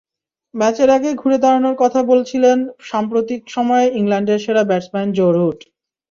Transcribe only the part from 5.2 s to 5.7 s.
Root.